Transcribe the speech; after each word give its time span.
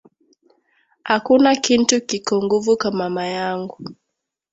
Akuna 1.15 1.51
kintu 1.65 1.95
kiko 2.09 2.33
nguvu 2.45 2.73
kwa 2.79 2.89
mama 2.99 3.23
yangu 3.37 3.77